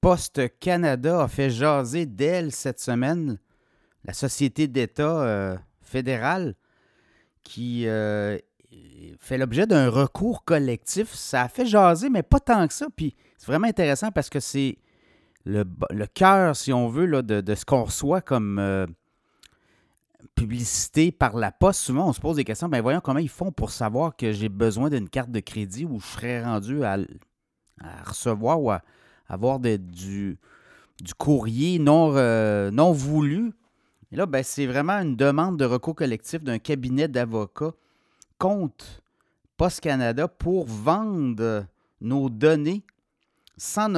[0.00, 3.38] Poste Canada a fait jaser d'elle cette semaine,
[4.04, 6.54] la société d'État euh, fédérale
[7.42, 8.38] qui euh,
[9.18, 11.12] fait l'objet d'un recours collectif.
[11.12, 12.86] Ça a fait jaser, mais pas tant que ça.
[12.94, 14.78] Puis c'est vraiment intéressant parce que c'est
[15.44, 15.64] le,
[16.06, 18.86] cœur, si on veut, là, de, de ce qu'on reçoit comme euh,
[20.34, 21.80] publicité par la poste.
[21.80, 22.68] Souvent, on se pose des questions.
[22.68, 26.00] Ben voyons comment ils font pour savoir que j'ai besoin d'une carte de crédit ou
[26.00, 26.98] je serais rendu à,
[27.82, 28.82] à recevoir ou à
[29.30, 30.38] avoir du,
[31.16, 33.52] courrier non, euh, non voulu.
[34.12, 37.72] Et là, ben, c'est vraiment une demande de recours collectif d'un cabinet d'avocats
[38.38, 38.84] contre
[39.56, 41.66] Post Canada pour vendre
[42.00, 42.82] nos données
[43.56, 43.94] sans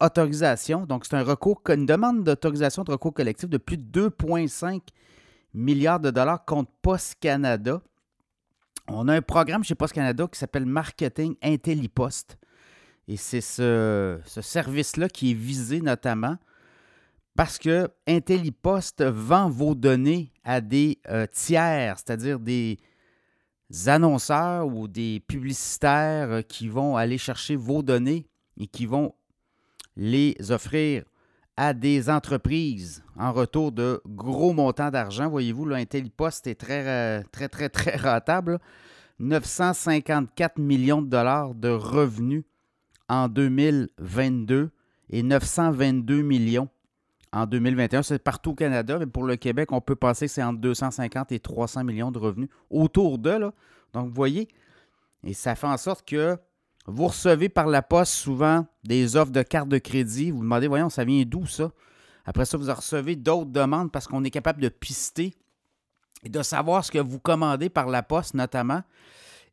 [0.00, 0.86] autorisation.
[0.86, 4.80] Donc, c'est un recours, une demande d'autorisation de recours collectif de plus de 2,5
[5.52, 7.82] milliards de dollars contre Post Canada.
[8.88, 12.38] On a un programme chez Post Canada qui s'appelle Marketing IntelliPost.
[13.08, 16.36] Et c'est ce, ce service-là qui est visé notamment
[17.36, 22.78] parce que IntelliPost vend vos données à des euh, tiers, c'est-à-dire des
[23.86, 28.26] annonceurs ou des publicitaires euh, qui vont aller chercher vos données
[28.58, 29.14] et qui vont
[29.96, 31.04] les offrir
[31.58, 35.28] à des entreprises en retour de gros montants d'argent.
[35.28, 38.52] Voyez-vous, là, IntelliPost est très, euh, très, très, très rentable.
[38.52, 38.58] là.
[39.18, 42.44] 954 millions de dollars de revenus
[43.08, 44.70] en 2022
[45.10, 46.68] et 922 millions
[47.32, 48.02] en 2021.
[48.02, 51.32] C'est partout au Canada, mais pour le Québec, on peut penser que c'est entre 250
[51.32, 53.52] et 300 millions de revenus autour de là.
[53.92, 54.48] Donc, vous voyez,
[55.24, 56.36] et ça fait en sorte que
[56.86, 60.30] vous recevez par la poste souvent des offres de cartes de crédit.
[60.30, 61.72] Vous vous demandez, voyons, ça vient d'où ça?
[62.24, 65.34] Après ça, vous en recevez d'autres demandes parce qu'on est capable de pister
[66.22, 68.82] et de savoir ce que vous commandez par la poste notamment.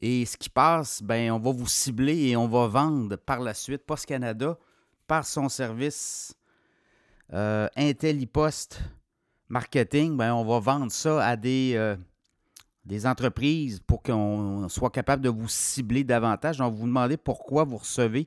[0.00, 3.52] Et ce qui passe, ben, on va vous cibler et on va vendre par la
[3.52, 4.58] suite Post Canada
[5.06, 6.34] par son service
[7.34, 8.80] euh, IntelliPost
[9.48, 10.16] Marketing.
[10.16, 11.96] Ben, on va vendre ça à des, euh,
[12.84, 16.56] des entreprises pour qu'on soit capable de vous cibler davantage.
[16.56, 18.26] Donc, vous vous demandez pourquoi vous recevez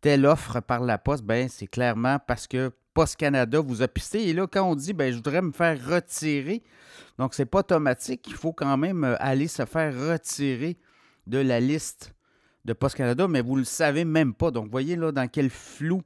[0.00, 1.22] telle offre par la poste.
[1.22, 4.28] Ben, c'est clairement parce que Post Canada vous a pisté.
[4.28, 6.64] Et là, quand on dit, ben, je voudrais me faire retirer,
[7.18, 8.24] donc c'est pas automatique.
[8.26, 10.78] Il faut quand même euh, aller se faire retirer
[11.26, 12.14] de la liste
[12.64, 14.50] de Post Canada, mais vous ne le savez même pas.
[14.50, 16.02] Donc, voyez là dans quel flou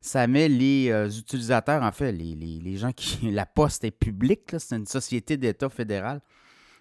[0.00, 3.30] ça met les euh, utilisateurs, en fait, les, gens qui.
[3.32, 6.20] La poste est publique, c'est une société d'État fédérale.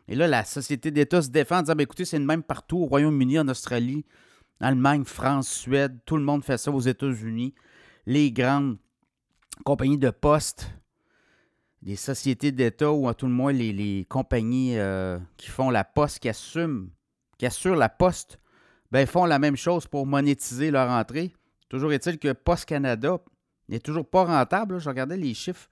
[0.09, 2.79] Et là, la société d'État se défend en disant ben, écoutez, c'est le même partout,
[2.79, 4.03] au Royaume-Uni, en Australie,
[4.59, 7.53] Allemagne, France, Suède, tout le monde fait ça aux États-Unis.
[8.06, 8.78] Les grandes
[9.63, 10.69] compagnies de poste,
[11.81, 15.85] les sociétés d'État ou à tout le moins les, les compagnies euh, qui font la
[15.85, 16.89] poste, qui assument,
[17.38, 18.39] qui assurent la poste,
[18.91, 21.33] ben, font la même chose pour monétiser leur entrée.
[21.69, 23.19] Toujours est-il que Post Canada
[23.69, 24.75] n'est toujours pas rentable.
[24.75, 24.79] là.
[24.79, 25.69] Je regardais les chiffres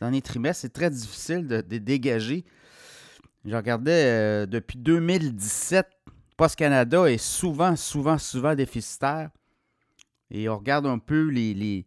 [0.00, 0.62] dans les trimestres.
[0.62, 2.44] C'est très difficile de, de dégager.
[3.44, 5.86] Je regardais euh, depuis 2017,
[6.36, 9.30] Post Canada est souvent, souvent, souvent déficitaire.
[10.30, 11.84] Et on regarde un peu les,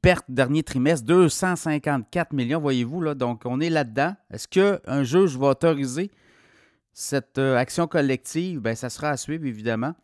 [0.00, 3.00] pertes dernier trimestre, 254 millions, voyez-vous.
[3.02, 4.14] Là, donc, on est là-dedans.
[4.32, 6.10] Est-ce qu'un juge va autoriser
[7.00, 8.60] cette euh, action collective?
[8.60, 9.94] Bien, ça sera à suivre, évidemment.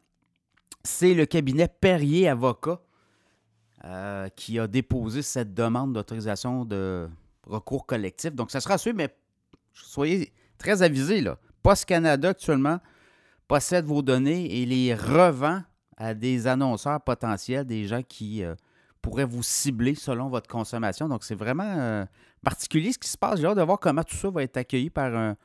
[0.82, 2.80] C'est le cabinet Perrier Avocat
[3.84, 7.06] euh, qui a déposé cette demande d'autorisation de
[7.46, 8.34] recours collectif.
[8.34, 9.14] Donc, ça sera à suivre, mais
[9.74, 11.20] soyez très avisés.
[11.20, 11.38] Là.
[11.62, 12.80] Post Canada, actuellement,
[13.46, 15.62] possède vos données et les revend
[15.98, 18.54] à des annonceurs potentiels, des gens qui euh,
[19.02, 21.08] pourraient vous cibler selon votre consommation.
[21.08, 22.06] Donc, c'est vraiment
[22.42, 23.38] particulier ce qui se passe.
[23.38, 25.36] J'ai hâte de voir comment tout ça va être accueilli par un,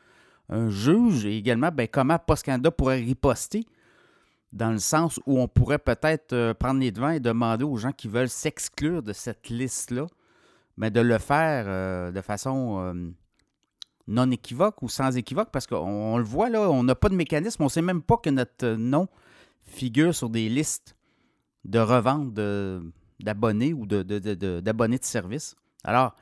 [0.52, 3.66] un juge et également ben, comment Post Canada pourrait riposter
[4.52, 7.94] dans le sens où on pourrait peut-être euh, prendre les devants et demander aux gens
[7.94, 10.08] qui veulent s'exclure de cette liste-là,
[10.78, 12.94] mais de le faire euh, de façon euh,
[14.08, 17.16] non équivoque ou sans équivoque, parce qu'on on le voit là, on n'a pas de
[17.16, 19.08] mécanisme, on ne sait même pas que notre nom
[19.64, 20.96] figure sur des listes
[21.64, 22.34] de revente
[23.20, 25.56] d'abonnés ou de, de- de- de- d'abonnés de service.
[25.86, 26.14] Alors,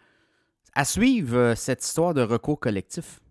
[0.75, 3.21] à suivre cette histoire de recours collectif.